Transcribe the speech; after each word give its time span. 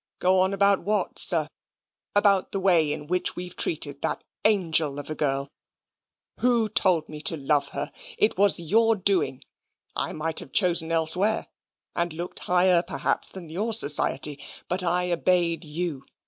"Go 0.17 0.39
on 0.39 0.51
about 0.51 0.81
what, 0.81 1.19
sir? 1.19 1.47
about 2.15 2.51
the 2.53 2.59
way 2.59 2.91
in 2.91 3.05
which 3.05 3.35
we've 3.35 3.55
treated 3.55 4.01
that 4.01 4.23
angel 4.43 4.97
of 4.97 5.11
a 5.11 5.13
girl? 5.13 5.51
Who 6.39 6.69
told 6.69 7.07
me 7.07 7.21
to 7.21 7.37
love 7.37 7.67
her? 7.67 7.91
It 8.17 8.35
was 8.35 8.59
your 8.59 8.95
doing. 8.95 9.43
I 9.95 10.11
might 10.13 10.39
have 10.39 10.53
chosen 10.53 10.91
elsewhere, 10.91 11.45
and 11.95 12.13
looked 12.13 12.39
higher, 12.49 12.81
perhaps, 12.81 13.29
than 13.29 13.51
your 13.51 13.73
society: 13.75 14.43
but 14.67 14.81
I 14.81 15.11
obeyed 15.11 15.63
you. 15.63 16.03